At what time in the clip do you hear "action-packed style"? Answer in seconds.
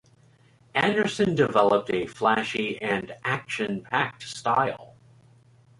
3.23-4.95